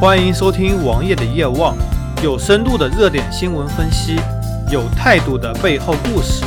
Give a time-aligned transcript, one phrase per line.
[0.00, 1.76] 欢迎收听王爷的夜望，
[2.24, 4.16] 有深度的热点新闻分析，
[4.72, 6.42] 有态度的背后故事。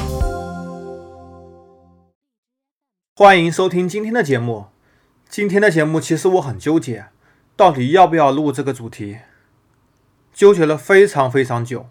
[3.16, 4.66] 欢迎收听今天的节目。
[5.29, 7.05] 今天的节目其实我很纠结，
[7.55, 9.20] 到底要不要录这个主题，
[10.33, 11.85] 纠结了非常非常久。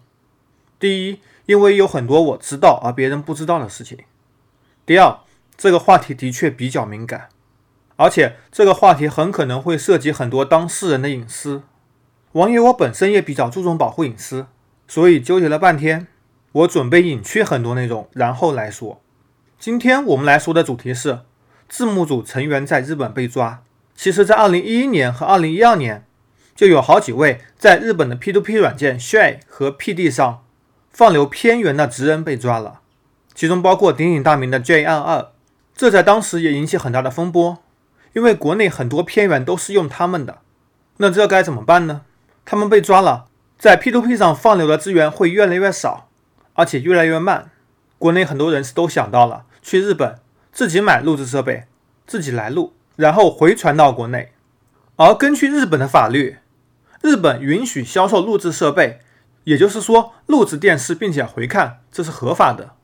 [0.77, 3.99] 第一，因为有很多我知道而别人不知道的事情；
[4.85, 5.19] 第二，
[5.55, 7.29] 这个话题的确比较敏感。
[7.95, 11.63] 而且这个话题很可能会涉及很多当事人的隐私。
[12.33, 14.47] 王爷我本身也比较注重保护隐私，
[14.87, 16.07] 所以纠结了半天，
[16.51, 19.01] 我准备隐去很多内容，然后来说。
[19.59, 21.19] 今天我们来说的主题是
[21.69, 23.63] 字幕组成员在日本被抓。
[23.95, 26.05] 其实，在2011年和2012年，
[26.55, 30.43] 就有好几位在日本的 P2P 软件 s h a e 和 PD 上
[30.91, 32.81] 放流片源的职人被抓了，
[33.35, 35.27] 其中包括鼎鼎大名的 J22，
[35.75, 37.59] 这在当时也引起很大的风波。
[38.13, 40.39] 因为国内很多片源都是用他们的，
[40.97, 42.01] 那这该怎么办呢？
[42.45, 43.25] 他们被抓了，
[43.57, 46.09] 在 P2P 上放流的资源会越来越少，
[46.53, 47.51] 而且越来越慢。
[47.97, 50.19] 国内很多人是都想到了去日本
[50.51, 51.65] 自己买录制设备，
[52.05, 54.33] 自己来录，然后回传到国内。
[54.97, 56.37] 而根据日本的法律，
[57.01, 58.99] 日本允许销售录制设备，
[59.45, 62.75] 也就是说录制电视并且回看，这是合法的。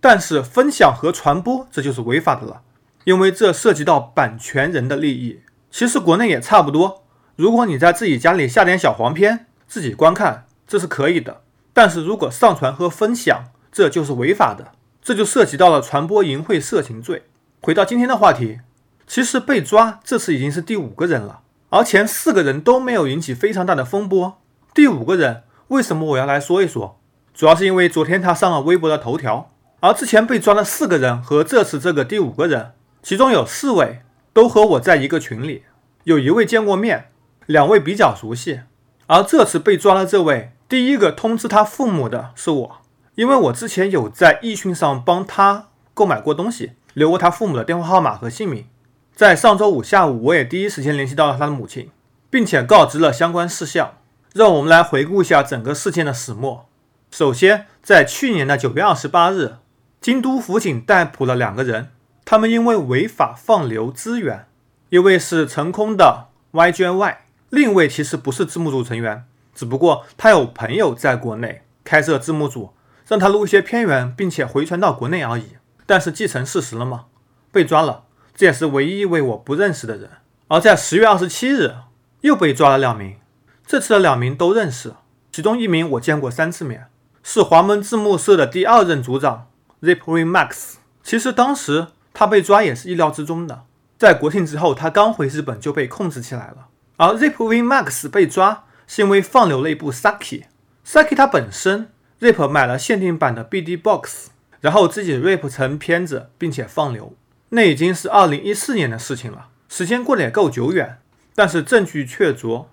[0.00, 2.62] 但是分享和传播，这就是违法的了。
[3.06, 5.40] 因为这涉及到版权人的利益，
[5.70, 7.04] 其实国内也差不多。
[7.36, 11.42] 如果你在自己家里下点小黄片，自己观看，这是可以的。
[11.72, 17.26] 但是如果上传和分享，这就是违法的，这就涉及到了传播淫秽色情罪。
[17.62, 18.58] 回到今天的话题，
[19.06, 24.38] 其实被抓这次已经是第五个人了，而前四个人都没有引起非常大的风波。
[24.74, 26.98] 第五个人为什么我要来说一说？
[27.32, 32.72] 主要是因为昨天他上了微博的头条，而之前被抓的四个人和这次这个第五个人。
[33.06, 34.00] 其中有四位
[34.32, 35.62] 都和我在一个群里，
[36.02, 37.12] 有一位见过面，
[37.46, 38.62] 两位比较熟悉。
[39.06, 42.78] 而这次被抓的这位，第一个通知他父母的是我，
[43.14, 48.66] 因为我之前有在易讯上帮他购买过东西，留过他父母的电话号码和姓名。
[49.14, 51.88] 在上周五下午，我也第一时间联系到了他的母亲，
[52.28, 53.98] 并且告知了相关事项。
[54.34, 56.66] 让我们来回顾一下整个事件的始末。
[57.12, 59.58] 首先，在去年的九月二十八日，
[60.00, 61.90] 京都府警逮捕了两个人。
[62.28, 64.48] 他们因为违法放流资源，
[64.88, 67.18] 一位是成功的 YJY，
[67.50, 72.72] 另一位其实不是字幕组成员，只不过他有朋友在国内开设字幕组，
[73.06, 75.50] 让他录一些片源，并且回传到国内而已。
[75.86, 77.04] 但是既成事实了吗？
[77.52, 80.10] 被抓了，这也是唯一一位我不认识的人。
[80.48, 81.76] 而在十月二十七日，
[82.22, 83.18] 又被抓了两名，
[83.64, 84.94] 这次的两名都认识，
[85.30, 86.88] 其中一名我见过三次面，
[87.22, 89.46] 是华门字幕社的第二任组长
[89.80, 90.74] Zipwin Max。
[91.04, 91.86] 其实当时。
[92.18, 93.64] 他被抓也是意料之中的，
[93.98, 96.68] 在国庆之后，他刚回日本就被控制起来了。
[96.96, 104.30] 而 Zipwin Max 被抓是因为放流了一部 Saki，Saki 它本身 Zip 买了限定版的 BD Box，
[104.62, 107.14] 然后自己 Rip 成片子并且放流，
[107.50, 110.96] 那已经是二零一四年的事情了，时间过得也够久远，
[111.34, 112.64] 但是证据确凿。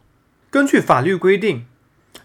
[0.49, 1.65] 根据法律规定，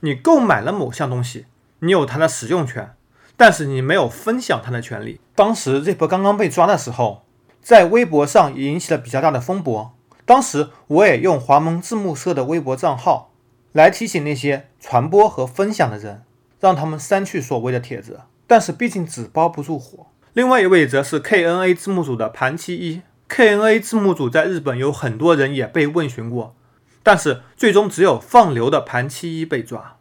[0.02, 1.46] 你购买了某项东西，
[1.80, 2.94] 你有它的使用权。
[3.38, 5.20] 但是你没有分享他的权利。
[5.36, 7.22] 当时 Zip 刚刚被抓的时候，
[7.62, 9.92] 在微博上引起了比较大的风波。
[10.26, 13.30] 当时我也用华盟字幕社的微博账号
[13.72, 16.24] 来提醒那些传播和分享的人，
[16.58, 18.20] 让他们删去所谓的帖子。
[18.48, 20.08] 但是毕竟纸包不住火。
[20.32, 23.02] 另外一位则是 KNA 字幕组的盘七一。
[23.28, 26.56] KNA 字幕组在日本有很多人也被问询过，
[27.04, 29.96] 但是最终只有放流的盘七一被抓。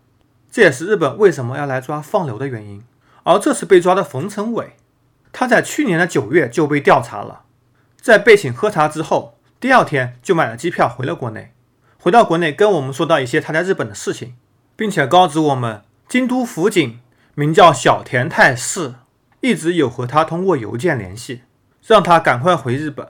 [0.50, 2.84] 这也是日本为什么要来抓放流的原因。
[3.28, 4.78] 而这次被抓的冯成伟，
[5.34, 7.42] 他在去年的九月就被调查了，
[8.00, 11.52] 在被请喝茶之后，第二天就买了机票回了国内。
[12.00, 14.38] 回到国内，跟我们说到一些他在日本的事情，
[14.78, 17.02] 并且告知我们，京都府警
[17.36, 18.94] 名叫小田泰士，
[19.42, 21.42] 一直有和他通过邮件联系，
[21.86, 23.10] 让他赶快回日本。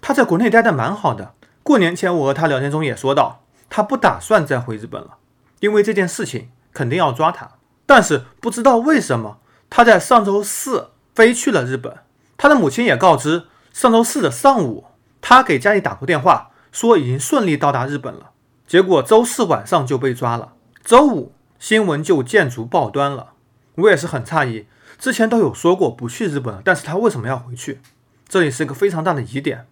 [0.00, 1.34] 他在国内待的蛮好的。
[1.62, 5.18] 过年前我和他聊天中也说到，他不打算再回日本了，
[5.60, 7.50] 因为这件事情肯定要抓他。
[7.84, 9.40] 但是不知道为什么。
[9.70, 11.98] 他在上周四飞去了日本，
[12.36, 14.86] 他的母亲也告知，上周四的上午，
[15.20, 18.30] 他给家里打过电话，说已经顺利到达日本了。
[18.66, 20.54] 结果周四晚上就被抓了，
[20.84, 23.32] 周五新闻就见足报端了。
[23.76, 24.66] 我也是很诧异，
[24.98, 27.80] 之前都有说过不去日本了，但是他为什么要回去？
[28.28, 29.66] 这里是一个非常大的疑点。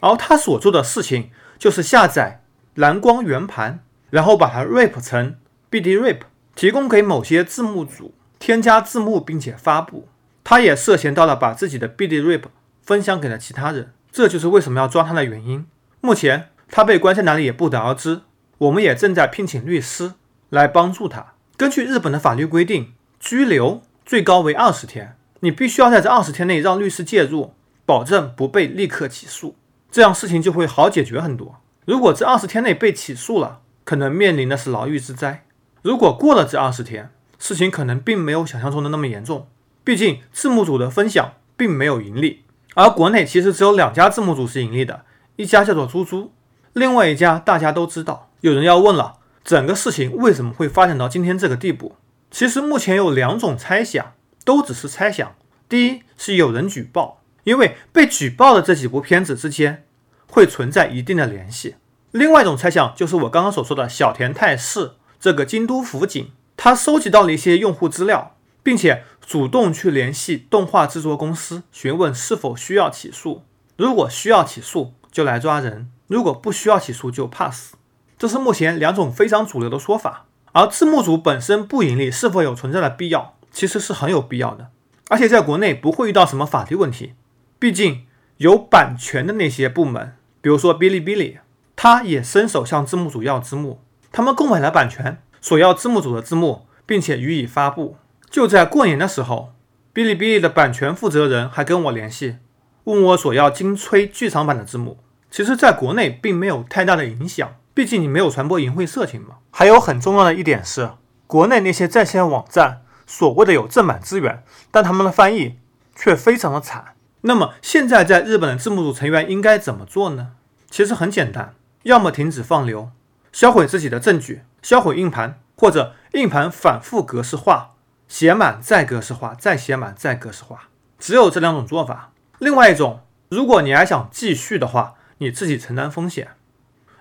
[0.00, 2.42] 而他所做的事情就是下载
[2.74, 5.36] 蓝光圆盘，然后把它 rip 成
[5.70, 6.20] BD rip，
[6.54, 8.14] 提供给某些字幕组。
[8.44, 10.06] 添加字幕并且发布，
[10.44, 12.42] 他也涉嫌到了把自己的 BD Rip
[12.82, 15.64] 分享给了其他人，这就是为什么要抓他的原因。
[16.02, 18.20] 目前他被关在哪里也不得而知，
[18.58, 20.12] 我们也正在聘请律师
[20.50, 21.32] 来帮助他。
[21.56, 27.54] 根据日本的法律规定，拘留最高为二十天，你必须要在这二十天内让律师介入，
[27.86, 29.56] 保证不被立刻起诉，
[29.90, 31.62] 这样事情就会好解决很多。
[31.86, 35.46] 如果这二十天内被起诉了，可能面临的是牢狱之灾。
[35.80, 37.10] 如果过了这二十天，
[37.44, 39.46] 事情可能并没有想象中的那么严重。
[39.84, 42.42] 毕竟字幕组的分享并没有盈利，
[42.72, 45.04] 而国内其实只有两家字幕组是盈利的，
[45.36, 46.32] 一家叫做猪猪，
[46.72, 48.30] 另外一家大家都知道。
[48.40, 51.96] 有人要问了，整个事情为什么会发展到今天这个地步？
[52.30, 54.14] 其实目前有两种猜想，
[54.46, 55.34] 都只是猜想。
[55.68, 59.84] 第一是有人举报，因为被举报的这几部片子之间
[60.30, 61.74] 会存在一定的联系。
[62.10, 73.42] 另外一种猜想就是我刚刚所说的小田泰士这个京都府警，他收集到了一些用户资料，并且主动去联系动画制作公司，询问是否需要起诉。
[73.76, 77.74] 如果需要起诉，就来抓人；如果不需要起诉，就 pass。
[78.16, 80.26] 这是目前两种非常主流的说法。
[80.52, 83.34] 而字幕组本身不盈利，是否有存在的必要？
[83.50, 84.70] 其实是很有必要的，
[85.08, 87.14] 而且在国内不会遇到什么法律问题。
[87.58, 88.06] 毕竟
[88.36, 91.38] 有版权的那些部门，比如说哔哩哔哩。
[91.76, 93.80] 他也伸手向字幕组要字幕，
[94.12, 97.98] 他们购买了版权，索要字幕组的字幕，并且予以发布。
[98.30, 99.52] 就在过年的时候，
[99.92, 102.36] 哔哩哔哩的版权负责人还跟我联系，
[102.84, 104.96] 问我索要金吹剧场版的字幕。
[105.30, 109.34] 其实，在国内并没有太大的影响，毕竟你没有传播淫秽色情嘛。
[109.50, 110.92] 还有很重要的一点是，
[111.26, 115.58] 国内那些在线网站所谓的有正版资源，但他们的翻译
[115.94, 116.94] 却非常的惨。
[117.20, 120.28] 那么，现在在日本的字幕组成员应该怎么做呢？
[120.70, 121.54] 其实很简单。
[121.82, 122.88] 要么停止放流，
[123.34, 127.72] 销毁自己的证据，销毁硬盘，或者硬盘反复格式化，
[128.06, 130.68] 写满再格式化，再写满再格式化，
[131.00, 132.12] 只有这两种做法。
[132.38, 136.28] 另外一种，如果你还想继续的话，你自己承担风险。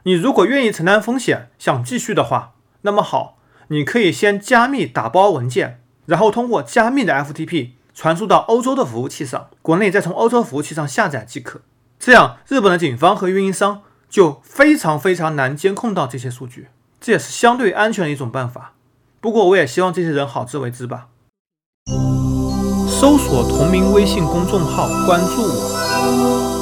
[0.05, 3.37] 你如果愿意承担风险，想继续的话，那么好，
[3.67, 11.61] 你可以先加密打包文件，然后通过加密的 FTP 传输到欧洲的服务器上，国内再从欧洲服务器上下载即可。
[11.99, 13.83] 这样，日本的警方和运营商。
[14.13, 16.67] 就非常非常难监控到这些数据，
[17.01, 18.73] 这也是相对安全的一种办法。
[19.19, 21.07] 不过我也希望这些人好自为之吧。
[22.87, 26.52] 搜索同名微信公众号，关注我。